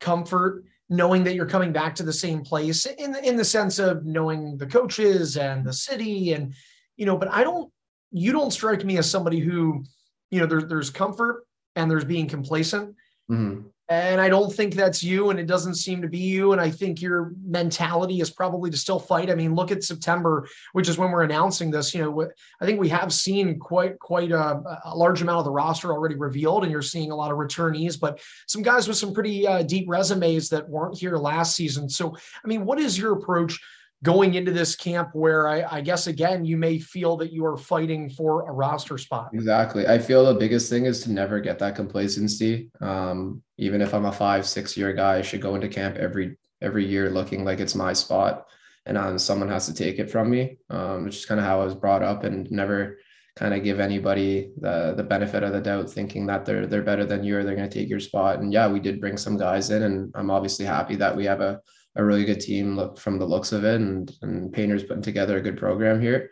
comfort 0.00 0.64
knowing 0.90 1.24
that 1.24 1.34
you're 1.34 1.46
coming 1.46 1.72
back 1.72 1.94
to 1.96 2.02
the 2.02 2.12
same 2.12 2.42
place 2.42 2.86
in 2.86 3.12
the, 3.12 3.26
in 3.26 3.36
the 3.36 3.44
sense 3.44 3.78
of 3.78 4.04
knowing 4.04 4.56
the 4.58 4.66
coaches 4.66 5.36
and 5.36 5.64
the 5.64 5.72
city 5.72 6.32
and 6.32 6.54
you 6.96 7.06
know, 7.06 7.16
but 7.16 7.28
I 7.28 7.44
don't, 7.44 7.70
you 8.10 8.32
don't 8.32 8.52
strike 8.52 8.84
me 8.84 8.98
as 8.98 9.10
somebody 9.10 9.40
who, 9.40 9.84
you 10.30 10.40
know, 10.40 10.46
there's, 10.46 10.66
there's 10.66 10.90
comfort 10.90 11.44
and 11.76 11.90
there's 11.90 12.04
being 12.04 12.28
complacent. 12.28 12.94
Mm-hmm. 13.30 13.68
And 13.90 14.18
I 14.18 14.30
don't 14.30 14.50
think 14.50 14.72
that's 14.72 15.02
you, 15.02 15.28
and 15.28 15.38
it 15.38 15.46
doesn't 15.46 15.74
seem 15.74 16.00
to 16.00 16.08
be 16.08 16.18
you. 16.18 16.52
And 16.52 16.60
I 16.60 16.70
think 16.70 17.02
your 17.02 17.34
mentality 17.44 18.22
is 18.22 18.30
probably 18.30 18.70
to 18.70 18.78
still 18.78 18.98
fight. 18.98 19.30
I 19.30 19.34
mean, 19.34 19.54
look 19.54 19.70
at 19.70 19.84
September, 19.84 20.48
which 20.72 20.88
is 20.88 20.96
when 20.96 21.10
we're 21.10 21.24
announcing 21.24 21.70
this. 21.70 21.94
You 21.94 22.02
know, 22.02 22.30
I 22.62 22.64
think 22.64 22.80
we 22.80 22.88
have 22.88 23.12
seen 23.12 23.58
quite 23.58 23.98
quite 23.98 24.32
a, 24.32 24.80
a 24.86 24.96
large 24.96 25.20
amount 25.20 25.40
of 25.40 25.44
the 25.44 25.50
roster 25.50 25.92
already 25.92 26.14
revealed, 26.14 26.62
and 26.62 26.72
you're 26.72 26.80
seeing 26.80 27.10
a 27.10 27.16
lot 27.16 27.30
of 27.30 27.36
returnees, 27.36 28.00
but 28.00 28.20
some 28.46 28.62
guys 28.62 28.88
with 28.88 28.96
some 28.96 29.12
pretty 29.12 29.46
uh, 29.46 29.62
deep 29.62 29.84
resumes 29.86 30.48
that 30.48 30.66
weren't 30.66 30.96
here 30.96 31.18
last 31.18 31.54
season. 31.54 31.86
So, 31.90 32.16
I 32.42 32.48
mean, 32.48 32.64
what 32.64 32.80
is 32.80 32.96
your 32.98 33.12
approach? 33.12 33.60
Going 34.04 34.34
into 34.34 34.52
this 34.52 34.76
camp 34.76 35.08
where 35.14 35.48
I, 35.48 35.78
I, 35.78 35.80
guess 35.80 36.06
again 36.06 36.44
you 36.44 36.56
may 36.56 36.78
feel 36.78 37.16
that 37.16 37.32
you 37.32 37.44
are 37.46 37.56
fighting 37.56 38.10
for 38.10 38.48
a 38.48 38.52
roster 38.52 38.98
spot. 38.98 39.30
Exactly. 39.32 39.86
I 39.86 39.98
feel 39.98 40.24
the 40.26 40.38
biggest 40.38 40.70
thing 40.70 40.84
is 40.84 41.02
to 41.02 41.10
never 41.10 41.40
get 41.40 41.58
that 41.58 41.74
complacency. 41.74 42.70
Um, 42.80 43.42
even 43.58 43.80
if 43.80 43.94
i'm 43.94 44.06
a 44.06 44.12
five 44.12 44.46
six 44.46 44.76
year 44.76 44.92
guy 44.92 45.16
i 45.18 45.22
should 45.22 45.40
go 45.40 45.54
into 45.54 45.68
camp 45.68 45.96
every 45.96 46.36
every 46.60 46.84
year 46.84 47.10
looking 47.10 47.44
like 47.44 47.60
it's 47.60 47.74
my 47.74 47.92
spot 47.92 48.46
and 48.86 48.98
um, 48.98 49.18
someone 49.18 49.48
has 49.48 49.66
to 49.66 49.74
take 49.74 49.98
it 49.98 50.10
from 50.10 50.30
me 50.30 50.56
um, 50.70 51.04
which 51.04 51.16
is 51.16 51.26
kind 51.26 51.40
of 51.40 51.46
how 51.46 51.60
i 51.60 51.64
was 51.64 51.74
brought 51.74 52.02
up 52.02 52.24
and 52.24 52.50
never 52.50 52.98
kind 53.36 53.54
of 53.54 53.64
give 53.64 53.80
anybody 53.80 54.52
the 54.60 54.94
the 54.96 55.02
benefit 55.02 55.42
of 55.42 55.52
the 55.52 55.60
doubt 55.60 55.90
thinking 55.90 56.26
that 56.26 56.44
they're 56.44 56.66
they're 56.66 56.82
better 56.82 57.04
than 57.04 57.24
you 57.24 57.36
or 57.36 57.42
they're 57.42 57.56
going 57.56 57.68
to 57.68 57.78
take 57.78 57.88
your 57.88 57.98
spot. 57.98 58.38
And 58.38 58.52
yeah 58.52 58.68
we 58.68 58.78
did 58.78 59.00
bring 59.00 59.16
some 59.16 59.36
guys 59.36 59.70
in 59.70 59.82
and 59.82 60.12
i'm 60.14 60.30
obviously 60.30 60.64
happy 60.64 60.94
that 60.96 61.16
we 61.16 61.24
have 61.24 61.40
a 61.40 61.60
a 61.96 62.04
really 62.04 62.24
good 62.24 62.40
team 62.40 62.76
look 62.76 62.98
from 62.98 63.18
the 63.18 63.26
looks 63.26 63.52
of 63.52 63.64
it 63.64 63.80
and 63.80 64.12
and 64.22 64.52
painter's 64.52 64.84
putting 64.84 65.02
together 65.02 65.36
a 65.36 65.42
good 65.42 65.56
program 65.56 66.00
here 66.00 66.30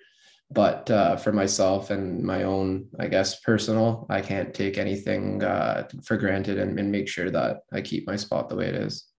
but 0.51 0.91
uh, 0.91 1.17
for 1.17 1.33
myself 1.33 1.91
and 1.91 2.23
my 2.23 2.43
own 2.43 2.87
i 2.99 3.07
guess 3.07 3.41
personal 3.41 4.07
i 4.11 4.21
can't 4.21 4.55
take 4.55 4.79
anything 4.79 5.43
uh, 5.43 5.87
for 6.05 6.17
granted 6.17 6.59
and, 6.59 6.79
and 6.79 6.91
make 6.91 7.09
sure 7.09 7.31
that 7.31 7.61
i 7.73 7.81
keep 7.81 8.07
my 8.07 8.17
spot 8.17 8.49
the 8.49 8.57
way 8.57 8.67
it 8.67 8.75
is 8.75 9.13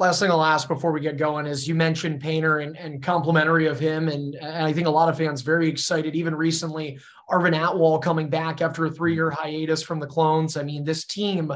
last 0.00 0.18
thing 0.18 0.30
I'll 0.30 0.42
ask 0.42 0.66
before 0.66 0.92
we 0.92 1.00
get 1.00 1.18
going 1.18 1.46
is 1.46 1.68
you 1.68 1.74
mentioned 1.74 2.20
Painter 2.20 2.60
and, 2.60 2.76
and 2.76 3.02
complimentary 3.02 3.66
of 3.66 3.78
him. 3.78 4.08
And, 4.08 4.34
and, 4.34 4.66
I 4.66 4.72
think 4.72 4.86
a 4.86 4.90
lot 4.90 5.10
of 5.10 5.18
fans 5.18 5.42
very 5.42 5.68
excited. 5.68 6.16
Even 6.16 6.34
recently, 6.34 6.98
Arvin 7.30 7.54
Atwal 7.54 8.02
coming 8.02 8.30
back 8.30 8.62
after 8.62 8.86
a 8.86 8.90
three 8.90 9.14
year 9.14 9.30
hiatus 9.30 9.82
from 9.82 10.00
the 10.00 10.06
clones. 10.06 10.56
I 10.56 10.62
mean, 10.62 10.84
this 10.84 11.04
team 11.04 11.52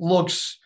looks 0.00 0.58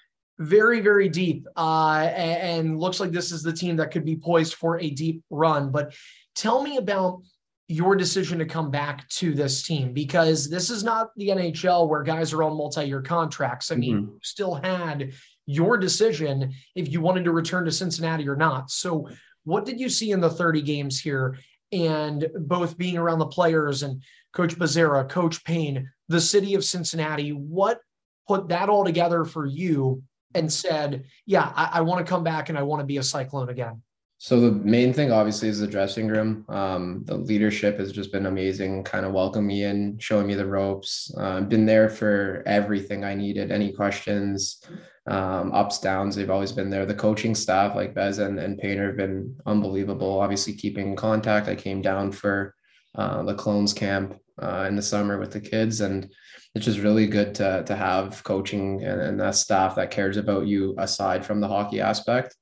very, 0.43 0.81
very 0.81 1.09
deep, 1.09 1.47
uh, 1.57 2.11
and, 2.15 2.61
and 2.69 2.81
looks 2.81 3.01
like 3.01 3.11
this 3.11 3.33
is 3.33 3.43
the 3.43 3.53
team 3.53 3.77
that 3.77 3.91
could 3.91 4.05
be 4.05 4.17
poised 4.17 4.55
for 4.55 4.81
a 4.81 4.91
deep 4.91 5.23
run. 5.31 5.71
But 5.71 5.95
tell 6.35 6.63
me 6.63 6.77
about 6.77 7.23
your 7.69 7.97
decision 7.97 8.39
to 8.39 8.45
come 8.45 8.71
back 8.71 9.09
to 9.09 9.35
this 9.35 9.63
team 9.63 9.93
because 9.93 10.51
this 10.51 10.69
is 10.69 10.85
not 10.85 11.11
the 11.17 11.29
NHL 11.29 11.89
where 11.89 12.03
guys 12.03 12.33
are 12.33 12.43
on 12.43 12.57
multi-year 12.57 13.01
contracts. 13.01 13.71
I 13.71 13.77
mean, 13.77 13.97
mm-hmm. 13.97 14.11
you 14.13 14.21
still 14.23 14.55
had 14.55 15.13
your 15.47 15.79
decision 15.79 16.53
if 16.75 16.91
you 16.93 17.01
wanted 17.01 17.25
to 17.25 17.33
return 17.33 17.65
to 17.65 17.73
Cincinnati 17.73 18.29
or 18.29 18.37
not. 18.37 18.71
So, 18.71 19.09
what 19.45 19.65
did 19.65 19.81
you 19.81 19.89
see 19.89 20.13
in 20.13 20.21
the 20.21 20.31
30 20.31 20.63
games 20.63 21.01
here? 21.01 21.37
And 21.73 22.29
both 22.41 22.77
being 22.77 22.97
around 22.97 23.19
the 23.19 23.27
players 23.27 23.83
and 23.83 24.03
Coach 24.33 24.57
Bazera, 24.57 25.09
Coach 25.09 25.43
Payne, 25.45 25.91
the 26.09 26.21
city 26.21 26.55
of 26.55 26.65
Cincinnati, 26.65 27.31
what 27.31 27.81
put 28.29 28.49
that 28.49 28.69
all 28.69 28.85
together 28.85 29.25
for 29.25 29.47
you 29.47 30.03
and 30.35 30.53
said, 30.53 31.05
"Yeah, 31.27 31.53
I, 31.55 31.71
I 31.75 31.81
want 31.83 32.05
to 32.05 32.11
come 32.11 32.25
back 32.25 32.49
and 32.49 32.59
I 32.59 32.63
want 32.63 32.81
to 32.81 32.87
be 32.87 32.99
a 32.99 33.03
Cyclone 33.03 33.49
again"? 33.49 33.83
So 34.19 34.39
the 34.39 34.53
main 34.53 34.93
thing, 34.93 35.11
obviously, 35.11 35.49
is 35.49 35.59
the 35.59 35.67
dressing 35.67 36.07
room. 36.07 36.45
Um, 36.49 37.03
the 37.07 37.17
leadership 37.17 37.81
has 37.81 37.91
just 37.91 38.13
been 38.13 38.27
amazing. 38.27 38.85
Kind 38.85 39.05
of 39.05 39.13
welcoming 39.13 39.49
me 39.49 39.65
in, 39.65 39.99
showing 39.99 40.29
me 40.29 40.35
the 40.35 40.47
ropes. 40.47 41.13
Uh, 41.19 41.41
been 41.41 41.67
there 41.67 41.89
for 41.89 42.45
everything 42.47 43.03
I 43.03 43.15
needed. 43.15 43.51
Any 43.51 43.73
questions, 43.73 44.63
um, 45.09 45.51
ups, 45.51 45.81
downs, 45.81 46.15
they've 46.15 46.31
always 46.31 46.53
been 46.53 46.71
there. 46.71 46.87
The 46.87 46.95
coaching 46.95 47.35
staff, 47.35 47.75
like 47.75 47.97
Bez 47.97 48.19
and, 48.19 48.39
and 48.39 48.59
Painter, 48.59 48.87
have 48.87 48.97
been 48.97 49.37
unbelievable. 49.45 50.21
Obviously, 50.21 50.53
keeping 50.53 50.95
contact. 50.95 51.49
I 51.49 51.57
came 51.57 51.83
down 51.83 52.13
for 52.13 52.55
uh, 52.95 53.25
the 53.25 53.35
clones 53.35 53.73
camp 53.73 54.22
uh, 54.41 54.67
in 54.69 54.77
the 54.77 54.83
summer 54.83 55.19
with 55.19 55.33
the 55.33 55.41
kids, 55.41 55.81
and 55.81 56.11
it's 56.55 56.65
just 56.65 56.81
really 56.81 57.07
good 57.07 57.35
to 57.37 57.65
to 57.67 57.77
have 57.77 58.23
coaching 58.25 58.83
and, 58.85 59.01
and 59.01 59.21
that 59.21 59.35
staff 59.35 59.75
that 59.77 59.91
cares 59.91 60.17
about 60.17 60.47
you 60.47 60.75
aside 60.79 61.25
from 61.25 61.41
the 61.41 61.49
hockey 61.49 61.81
aspect. 61.81 62.37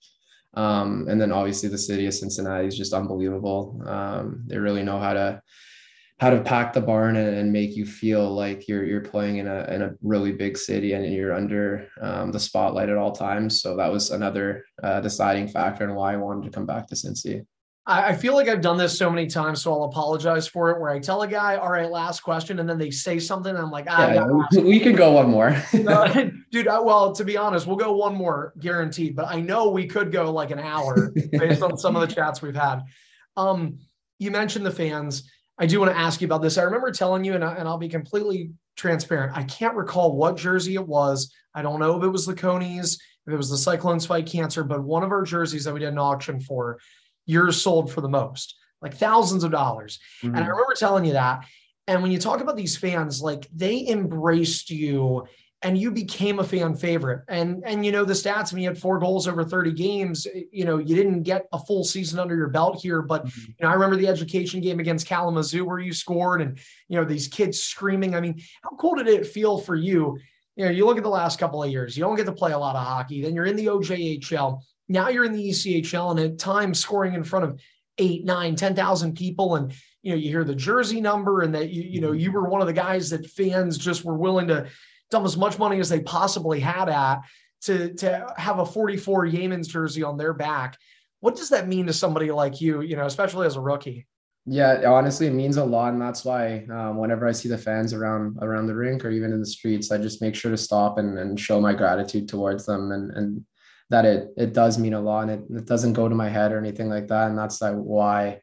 Um, 0.55 1.07
and 1.09 1.21
then 1.21 1.31
obviously 1.31 1.69
the 1.69 1.79
city 1.79 2.07
of 2.07 2.15
Cincinnati 2.15 2.67
is 2.67 2.77
just 2.77 2.93
unbelievable. 2.93 3.81
Um, 3.87 4.43
they 4.47 4.59
really 4.59 4.83
know 4.83 4.99
how 4.99 5.13
to 5.15 5.43
how 6.19 6.29
to 6.29 6.43
pack 6.43 6.75
the 6.75 6.83
barn 6.83 7.17
and, 7.17 7.35
and, 7.35 7.51
make 7.51 7.75
you 7.75 7.87
feel 7.87 8.31
like 8.31 8.69
you're 8.69 8.85
you're 8.85 9.01
playing 9.01 9.39
in 9.39 9.47
a 9.47 9.65
in 9.71 9.81
a 9.81 9.95
really 10.03 10.33
big 10.33 10.59
city 10.59 10.93
and 10.93 11.11
you're 11.15 11.33
under 11.33 11.89
um, 12.03 12.31
the 12.31 12.39
spotlight 12.39 12.91
at 12.91 12.99
all 12.99 13.13
times. 13.13 13.63
So 13.63 13.77
that 13.77 13.91
was 13.91 14.11
another 14.11 14.65
uh, 14.83 15.01
deciding 15.01 15.49
factor 15.49 15.85
in 15.85 15.95
why 15.95 16.13
I 16.13 16.17
wanted 16.17 16.45
to 16.45 16.51
come 16.51 16.67
back 16.67 16.89
to 16.89 16.95
Cincy. 16.95 17.47
I, 17.87 18.15
feel 18.15 18.35
like 18.35 18.47
I've 18.47 18.61
done 18.61 18.77
this 18.77 18.97
so 18.97 19.11
many 19.11 19.27
times, 19.27 19.63
so 19.63 19.73
I'll 19.73 19.85
apologize 19.85 20.47
for 20.47 20.71
it. 20.71 20.81
Where 20.81 20.91
I 20.91 20.99
tell 20.99 21.23
a 21.23 21.29
guy, 21.29 21.57
"All 21.57 21.71
right, 21.71 21.91
last 21.91 22.21
question," 22.21 22.59
and 22.61 22.69
then 22.69 22.79
they 22.79 22.91
say 22.91 23.19
something, 23.19 23.51
and 23.51 23.59
I'm 23.59 23.71
like, 23.71 23.87
ah, 23.89 24.13
yeah, 24.13 24.61
we 24.61 24.79
can 24.79 24.95
go 24.95 25.13
one 25.13 25.31
more, 25.31 25.51
dude. 25.73 26.69
I, 26.69 26.79
well, 26.79 27.13
to 27.13 27.25
be 27.25 27.37
honest, 27.37 27.67
we'll 27.67 27.77
go 27.77 27.93
one 27.93 28.15
more, 28.15 28.53
guaranteed. 28.61 29.17
But 29.17 29.27
I 29.29 29.41
know 29.41 29.71
we 29.71 29.87
could 29.87 30.13
go 30.13 30.31
like 30.31 30.51
an 30.51 30.59
hour 30.59 31.13
based 31.33 31.63
on 31.63 31.77
some 31.79 31.97
of 31.97 32.07
the 32.07 32.15
chats 32.15 32.43
we've 32.43 32.55
had. 32.55 32.83
Um, 33.37 33.79
you 34.19 34.31
mentioned 34.31 34.67
the 34.67 34.71
fans. 34.71 35.29
I 35.59 35.67
do 35.67 35.81
want 35.81 35.93
to 35.93 35.99
ask 35.99 36.21
you 36.21 36.27
about 36.27 36.43
this. 36.43 36.59
I 36.59 36.63
remember 36.63 36.91
telling 36.91 37.25
you, 37.25 37.35
and, 37.35 37.45
I, 37.45 37.55
and 37.55 37.67
I'll 37.69 37.79
be 37.79 37.89
completely 37.89 38.51
transparent. 38.77 39.37
I 39.37 39.43
can't 39.45 39.75
recall 39.75 40.17
what 40.17 40.37
jersey 40.37 40.75
it 40.75 40.87
was. 40.87 41.33
I 41.55 41.63
don't 41.63 41.81
know 41.81 41.99
if 41.99 42.05
it 42.05 42.09
was 42.09 42.25
the 42.25 42.35
Conies, 42.35 42.99
if 43.27 43.33
it 43.33 43.37
was 43.37 43.51
the 43.51 43.59
Cyclones 43.59 44.07
fight 44.07 44.27
cancer, 44.27 44.65
but 44.65 44.83
one 44.83 45.03
of 45.03 45.11
our 45.11 45.23
jerseys 45.23 45.65
that 45.65 45.75
we 45.75 45.81
did 45.81 45.89
an 45.89 45.99
auction 45.99 46.41
for 46.41 46.79
yours 47.27 47.61
sold 47.61 47.93
for 47.93 48.01
the 48.01 48.09
most, 48.09 48.57
like 48.83 48.95
thousands 48.95 49.45
of 49.45 49.51
dollars. 49.51 49.99
Mm-hmm. 50.19 50.29
And 50.29 50.37
I 50.37 50.41
mm-hmm. 50.41 50.51
remember 50.51 50.75
telling 50.75 51.05
you 51.05 51.13
that. 51.15 51.45
And 51.87 52.03
when 52.03 52.13
you 52.13 52.19
talk 52.19 52.41
about 52.41 52.57
these 52.57 52.77
fans, 52.77 53.21
like 53.21 53.49
they 53.53 53.87
embraced 53.89 54.71
you 54.71 55.27
and 55.63 55.77
you 55.77 55.91
became 55.91 56.39
a 56.39 56.45
fan 56.45 56.75
favorite. 56.75 57.23
And 57.29 57.63
and 57.67 57.85
you 57.85 57.93
know 57.93 58.05
the 58.05 58.15
stats. 58.15 58.53
I 58.53 58.57
mean, 58.57 58.65
you 58.65 58.71
had 58.71 58.79
four 58.79 58.99
goals 58.99 59.29
over 59.29 59.45
30 59.45 59.73
games. 59.73 60.27
You 60.53 60.65
know, 60.65 60.79
you 60.79 60.97
didn't 60.97 61.23
get 61.23 61.47
a 61.53 61.59
full 61.59 61.85
season 61.85 62.19
under 62.19 62.35
your 62.35 62.49
belt 62.49 62.81
here, 62.81 63.03
but 63.03 63.27
mm-hmm. 63.27 63.41
you 63.41 63.55
know, 63.61 63.69
I 63.69 63.75
remember 63.75 63.97
the 63.97 64.09
education 64.09 64.61
game 64.61 64.81
against 64.81 65.07
Kalamazoo 65.07 65.65
where 65.65 65.79
you 65.79 65.93
scored, 65.93 66.41
and 66.41 66.59
you 66.89 66.97
know 66.97 67.05
these 67.05 67.29
kids 67.29 67.61
screaming. 67.61 68.15
I 68.15 68.21
mean, 68.21 68.41
how 68.63 68.71
cool 68.77 68.95
did 68.95 69.09
it 69.09 69.27
feel 69.27 69.59
for 69.59 69.77
you? 69.77 70.19
You 70.57 70.65
know, 70.65 70.71
you 70.71 70.87
look 70.87 70.97
at 70.97 71.03
the 71.03 71.11
last 71.11 71.39
couple 71.39 71.63
of 71.63 71.71
years. 71.71 71.97
You 71.97 72.03
don't 72.03 72.17
get 72.17 72.27
to 72.27 72.33
play 72.33 72.53
a 72.53 72.59
lot 72.59 72.77
of 72.77 72.85
hockey. 72.85 73.23
Then 73.23 73.35
you're 73.35 73.47
in 73.47 73.57
the 73.57 73.67
OJHL. 73.67 74.61
Now 74.91 75.09
you're 75.09 75.25
in 75.25 75.33
the 75.33 75.51
ECHL 75.51 76.11
and 76.11 76.21
at 76.21 76.39
times 76.39 76.81
scoring 76.81 77.15
in 77.15 77.23
front 77.23 77.45
of 77.45 77.61
eight, 77.99 78.25
nine, 78.25 78.57
10,000 78.57 79.15
people. 79.15 79.55
And, 79.55 79.73
you 80.03 80.11
know, 80.11 80.17
you 80.17 80.31
hear 80.31 80.43
the 80.43 80.55
jersey 80.55 81.01
number 81.01 81.43
and 81.43 81.55
that, 81.55 81.71
you, 81.71 81.83
you 81.83 82.01
know, 82.01 82.11
you 82.11 82.33
were 82.33 82.49
one 82.49 82.61
of 82.61 82.67
the 82.67 82.73
guys 82.73 83.09
that 83.11 83.31
fans 83.31 83.79
just 83.79 84.05
were 84.05 84.17
willing 84.17 84.49
to 84.49 84.67
dump 85.13 85.25
as 85.25 85.37
much 85.37 85.61
money 85.61 85.79
as 85.79 85.89
they 85.89 86.01
possibly 86.01 86.59
had 86.59 86.89
at 86.89 87.21
to, 87.63 87.95
to 87.95 88.27
have 88.37 88.59
a 88.59 88.67
44 88.67 89.27
Yeamans 89.27 89.69
jersey 89.69 90.03
on 90.03 90.17
their 90.17 90.35
back. 90.35 90.77
What 91.21 91.37
does 91.37 91.51
that 91.51 91.69
mean 91.69 91.87
to 91.87 91.93
somebody 91.93 92.33
like 92.33 92.61
you, 92.61 92.81
you 92.81 92.97
know, 92.97 93.07
especially 93.07 93.47
as 93.47 93.55
a 93.55 93.61
rookie? 93.61 94.09
Yeah, 94.45 94.91
honestly, 94.91 95.27
it 95.27 95.35
means 95.35 95.59
a 95.59 95.65
lot, 95.65 95.93
and 95.93 96.01
that's 96.01 96.25
why 96.25 96.65
um, 96.73 96.97
whenever 96.97 97.29
I 97.29 97.33
see 97.33 97.49
the 97.49 97.59
fans 97.59 97.93
around 97.93 98.39
around 98.41 98.67
the 98.67 98.75
rink 98.75 99.05
or 99.05 99.11
even 99.11 99.33
in 99.33 99.39
the 99.39 99.47
streets, 99.47 99.93
I 99.93 99.99
just 99.99 100.23
make 100.23 100.35
sure 100.35 100.51
to 100.51 100.57
stop 100.57 100.97
and, 100.97 101.19
and 101.19 101.39
show 101.39 101.61
my 101.61 101.75
gratitude 101.75 102.27
towards 102.27 102.65
them 102.65 102.91
and 102.91 103.11
and 103.13 103.45
that 103.91 104.05
it 104.05 104.33
it 104.37 104.53
does 104.53 104.79
mean 104.79 104.95
a 104.95 105.01
lot 105.01 105.29
and 105.29 105.31
it, 105.31 105.59
it 105.59 105.67
doesn't 105.67 105.93
go 105.93 106.09
to 106.09 106.15
my 106.15 106.29
head 106.29 106.53
or 106.53 106.59
anything 106.59 106.89
like 106.89 107.09
that 107.09 107.29
and 107.29 107.39
that's 107.39 107.61
like 107.61 107.75
why 107.75 108.41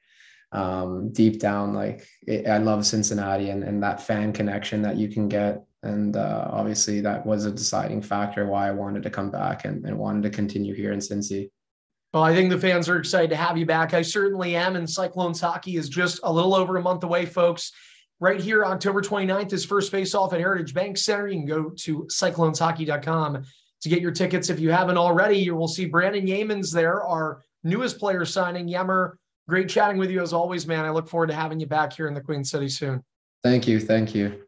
um, 0.52 1.12
deep 1.12 1.40
down 1.40 1.74
like 1.74 2.08
it, 2.26 2.48
i 2.48 2.58
love 2.58 2.86
cincinnati 2.86 3.50
and, 3.50 3.64
and 3.64 3.82
that 3.82 4.02
fan 4.02 4.32
connection 4.32 4.82
that 4.82 4.98
you 4.98 5.10
can 5.10 5.28
get 5.28 5.64
and 5.84 6.16
uh, 6.16 6.48
obviously 6.52 7.02
that 7.02 7.26
was 7.26 7.46
a 7.46 7.52
deciding 7.52 8.02
factor 8.02 8.46
why 8.46 8.68
i 8.68 8.72
wanted 8.72 9.04
to 9.04 9.10
come 9.10 9.32
back 9.32 9.66
and, 9.66 9.86
and 9.86 9.98
wanted 9.98 10.24
to 10.24 10.30
continue 10.30 10.74
here 10.74 10.92
in 10.92 11.00
cincy 11.00 11.50
well, 12.14 12.24
I 12.24 12.34
think 12.34 12.50
the 12.50 12.58
fans 12.58 12.88
are 12.88 12.98
excited 12.98 13.30
to 13.32 13.36
have 13.36 13.58
you 13.58 13.66
back. 13.66 13.94
I 13.94 14.02
certainly 14.02 14.56
am. 14.56 14.78
And 14.78 14.90
Cyclones 14.90 15.42
hockey 15.42 15.76
is 15.76 15.90
just 15.90 16.22
a 16.24 16.32
little 16.32 16.56
over 16.56 16.78
a 16.78 16.82
month 16.82 17.04
away, 17.04 17.26
folks. 17.26 17.74
Right 18.20 18.40
here, 18.40 18.66
October 18.66 19.02
29th 19.02 19.52
is 19.54 19.66
first 19.66 19.92
face 19.92 20.16
off 20.16 20.34
at 20.34 20.40
Heritage 20.40 20.74
Bank 20.74 20.98
Center. 20.98 21.28
You 21.28 21.40
can 21.40 21.46
go 21.46 21.70
to 21.70 22.06
cycloneshockey.com 22.06 23.44
to 23.82 23.90
get 23.90 24.02
your 24.02 24.12
tickets. 24.12 24.50
If 24.50 24.60
you 24.60 24.72
haven't 24.72 24.98
already, 24.98 25.38
you 25.38 25.56
will 25.56 25.68
see 25.68 25.86
Brandon 25.86 26.26
Yeamans 26.26 26.74
there, 26.74 27.04
our 27.04 27.44
newest 27.64 28.00
player 28.00 28.26
signing. 28.26 28.68
Yemmer, 28.68 29.14
great 29.48 29.70
chatting 29.70 29.98
with 29.98 30.10
you 30.10 30.22
as 30.22 30.34
always, 30.34 30.68
man. 30.68 30.86
I 30.86 30.90
look 30.90 31.08
forward 31.08 31.28
to 31.28 31.36
having 31.36 31.60
you 31.60 31.68
back 31.68 31.94
here 31.94 32.08
in 32.08 32.14
the 32.14 32.22
Queen 32.22 32.44
City 32.44 32.70
soon. 32.70 33.04
Thank 33.44 33.68
you. 33.68 33.80
Thank 33.80 34.16
you. 34.16 34.44